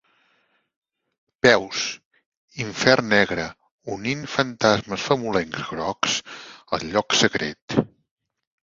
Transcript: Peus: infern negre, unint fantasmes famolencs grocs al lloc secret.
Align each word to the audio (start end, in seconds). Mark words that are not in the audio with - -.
Peus: 1.47 1.81
infern 2.65 3.11
negre, 3.13 3.45
unint 3.97 4.27
fantasmes 4.37 5.07
famolencs 5.11 5.63
grocs 5.71 6.19
al 6.77 6.91
lloc 6.97 7.21
secret. 7.23 7.83